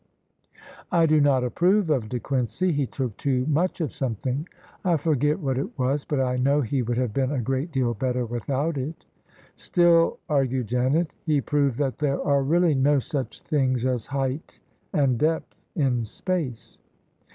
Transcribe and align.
"I 0.91 1.05
do 1.05 1.21
not 1.21 1.43
approve 1.43 1.91
of 1.91 2.09
De 2.09 2.19
Quincey: 2.19 2.71
he 2.71 2.87
took 2.87 3.15
too 3.17 3.45
much 3.45 3.81
of 3.81 3.93
something. 3.93 4.49
I 4.83 4.97
forget 4.97 5.39
what 5.39 5.59
it 5.59 5.77
was, 5.77 6.05
but 6.05 6.19
I 6.19 6.37
know 6.37 6.61
he 6.61 6.81
would 6.81 6.97
have 6.97 7.13
been 7.13 7.29
a 7.31 7.39
great 7.39 7.71
deal 7.71 7.93
better 7.93 8.25
without 8.25 8.79
it."" 8.79 9.05
Still," 9.55 10.17
argued 10.27 10.65
Janet," 10.65 11.13
he 11.27 11.39
proved 11.39 11.77
that 11.77 11.99
there 11.99 12.19
are 12.23 12.41
really 12.41 12.73
no 12.73 12.97
such 12.97 13.43
things 13.43 13.85
as 13.85 14.07
height 14.07 14.59
and 14.91 15.19
depth 15.19 15.63
in 15.75 16.03
space." 16.03 16.79